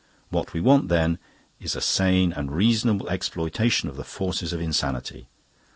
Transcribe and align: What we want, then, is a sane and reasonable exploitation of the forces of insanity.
What 0.31 0.51
we 0.51 0.61
want, 0.61 0.87
then, 0.87 1.19
is 1.59 1.75
a 1.75 1.79
sane 1.79 2.33
and 2.33 2.51
reasonable 2.51 3.07
exploitation 3.09 3.87
of 3.87 3.97
the 3.97 4.03
forces 4.03 4.51
of 4.51 4.59
insanity. 4.59 5.27